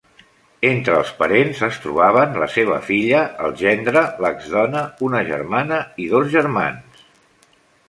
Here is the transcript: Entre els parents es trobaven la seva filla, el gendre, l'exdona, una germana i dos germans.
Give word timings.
Entre 0.67 0.93
els 1.01 1.11
parents 1.19 1.59
es 1.67 1.77
trobaven 1.83 2.33
la 2.45 2.47
seva 2.53 2.79
filla, 2.87 3.21
el 3.49 3.55
gendre, 3.61 4.03
l'exdona, 4.27 4.83
una 5.11 5.23
germana 5.31 5.81
i 6.07 6.11
dos 6.17 6.35
germans. 6.35 7.07